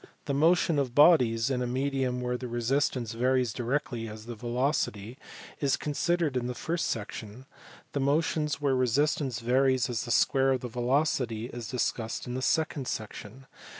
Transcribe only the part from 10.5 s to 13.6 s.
of the velocity is discussed in the second section.